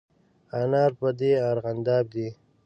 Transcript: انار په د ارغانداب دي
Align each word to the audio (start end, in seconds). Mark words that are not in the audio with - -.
انار 0.59 0.91
په 0.99 1.07
د 1.19 1.21
ارغانداب 1.51 2.05
دي 2.13 2.27